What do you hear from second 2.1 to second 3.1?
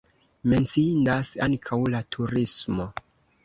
turismo.